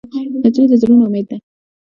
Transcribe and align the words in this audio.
نجلۍ 0.43 0.65
د 0.69 0.73
زړونو 0.81 1.03
امید 1.07 1.25
ده. 1.29 1.37